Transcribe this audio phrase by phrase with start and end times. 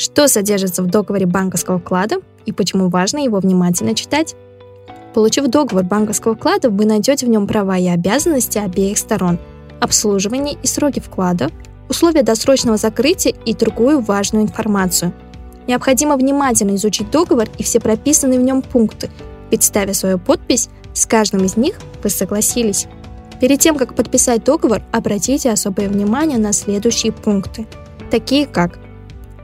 [0.00, 4.34] Что содержится в договоре банковского вклада и почему важно его внимательно читать?
[5.12, 9.38] Получив договор банковского вклада, вы найдете в нем права и обязанности обеих сторон,
[9.78, 11.50] обслуживание и сроки вклада,
[11.90, 15.12] условия досрочного закрытия и другую важную информацию.
[15.66, 19.10] Необходимо внимательно изучить договор и все прописанные в нем пункты,
[19.50, 22.86] ведь свою подпись, с каждым из них вы согласились.
[23.38, 27.66] Перед тем, как подписать договор, обратите особое внимание на следующие пункты,
[28.10, 28.78] такие как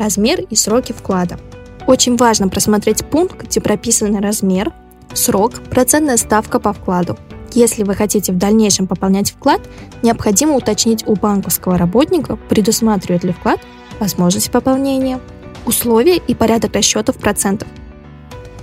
[0.00, 1.38] размер и сроки вклада.
[1.86, 4.72] Очень важно просмотреть пункт, где прописаны размер,
[5.14, 7.16] срок, процентная ставка по вкладу.
[7.52, 9.60] Если вы хотите в дальнейшем пополнять вклад,
[10.02, 13.60] необходимо уточнить у банковского работника, предусматривает ли вклад
[14.00, 15.20] возможность пополнения,
[15.66, 17.68] условия и порядок расчетов процентов.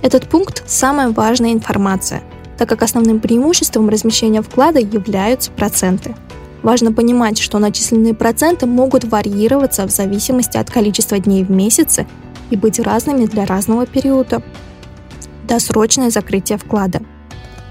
[0.02, 2.22] Этот пункт– самая важная информация–
[2.58, 6.14] так как основным преимуществом размещения вклада являются проценты.
[6.62, 12.06] Важно понимать, что начисленные проценты могут варьироваться в зависимости от количества дней в месяце
[12.50, 14.42] и быть разными для разного периода.
[15.46, 17.00] Досрочное закрытие вклада.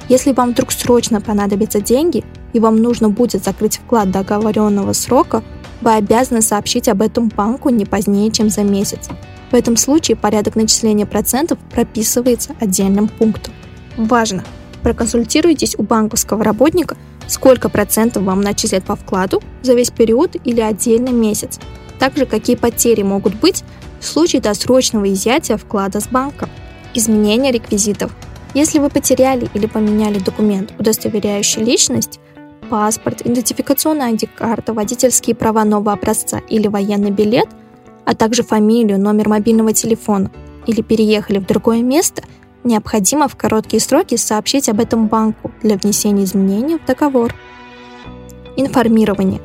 [0.10, 5.44] Если вам вдруг срочно понадобятся деньги и вам нужно будет закрыть вклад до оговоренного срока,
[5.82, 9.10] вы обязаны сообщить об этом банку не позднее, чем за месяц.
[9.52, 13.54] В этом случае порядок начисления процентов прописывается отдельным пунктом.
[13.98, 14.44] Важно!
[14.82, 16.96] Проконсультируйтесь у банковского работника,
[17.28, 21.60] сколько процентов вам начислят по вкладу за весь период или отдельный месяц.
[22.00, 23.64] Также какие потери могут быть
[24.00, 26.50] в случае досрочного изъятия вклада с банка.
[26.94, 28.16] Изменение реквизитов.
[28.54, 32.20] Если вы потеряли или поменяли документ, удостоверяющий личность,
[32.70, 37.48] паспорт, идентификационная ID-карта, водительские права нового образца или военный билет,
[38.06, 40.32] а также фамилию, номер мобильного телефона,
[40.66, 42.24] или переехали в другое место–
[42.68, 47.34] необходимо в короткие сроки сообщить об этом банку для внесения изменений в договор.
[48.56, 49.42] Информирование.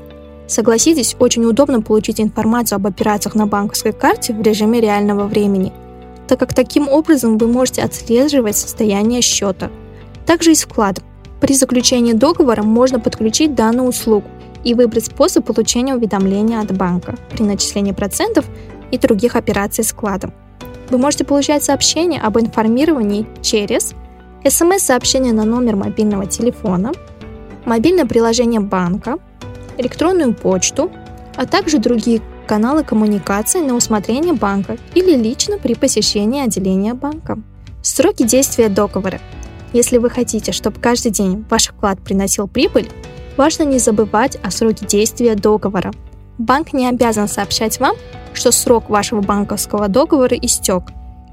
[0.47, 5.73] Согласитесь, очень удобно получить информацию об операциях на банковской карте в режиме реального времени,
[6.29, 9.71] так как таким образом вы можете отслеживать состояние счета.
[10.27, 11.05] Также с вкладом.
[11.41, 14.29] При заключении договора можно подключить данную услугу
[14.63, 18.45] и выбрать способ получения уведомления от банка при начислении процентов
[18.91, 20.33] и других операций с вкладом.
[20.93, 23.95] Вы можете получать сообщения об информировании через
[24.47, 26.93] смс-сообщение на номер мобильного телефона,
[27.65, 29.17] мобильное приложение банка,
[29.79, 30.93] электронную почту,
[31.35, 37.39] а также другие каналы коммуникации на усмотрение банка или лично при посещении отделения банка.
[37.81, 39.19] Сроки действия договора.
[39.73, 42.91] Если вы хотите, чтобы каждый день ваш вклад приносил прибыль,
[43.39, 45.91] важно не забывать о сроке действия договора.
[46.43, 47.95] Банк не обязан сообщать вам,
[48.35, 50.83] что срок вашего банковского договора истек.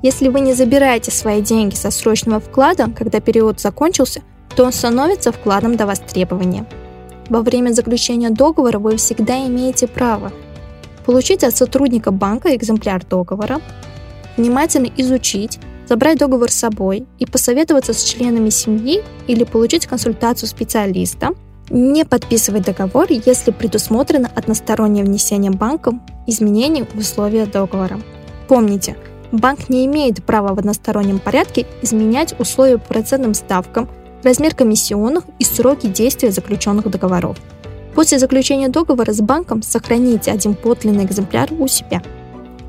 [0.03, 4.21] Если вы не забираете свои деньги со срочного вклада, когда период закончился,
[4.55, 6.67] то он становится вкладом до востребования.
[7.27, 10.31] Во время заключения договора вы всегда имеете право
[11.07, 13.61] получить от сотрудника банка экземпляр договора,
[14.37, 21.29] внимательно изучить, забрать договор с собой и посоветоваться с членами семьи или получить консультацию специалиста–
[21.69, 27.99] не подписывать договор, если предусмотрено одностороннее внесение банком изменений в условия договора.
[28.47, 28.97] Помните,
[29.31, 33.89] банк не имеет права в одностороннем порядке изменять условия по процентным ставкам,
[34.23, 37.37] размер комиссионных и сроки действия заключенных договоров.
[37.95, 42.01] После заключения договора с банком сохраните один подлинный экземпляр у себя.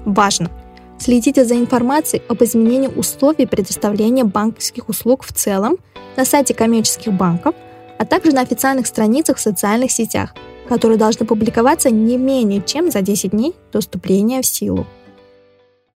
[0.05, 0.51] Важно!
[0.99, 5.79] Следите за информацией об изменении условий предоставления банковских услуг в целом
[6.17, 7.55] на сайте коммерческих банков–
[8.01, 10.35] а также на официальных страницах в социальных сетях,
[10.71, 14.87] которые должны публиковаться не менее чем за 10 дней до вступления в силу.